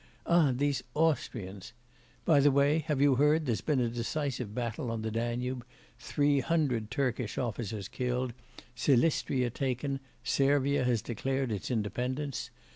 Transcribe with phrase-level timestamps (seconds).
[0.25, 1.73] ah, these Austrians!
[2.25, 5.63] By the way, have you heard, there's been a decisive battle on the Danube:
[5.99, 8.33] three hundred Turkish officers killed,
[8.75, 12.49] Silistria taken; Servia has declared its independence.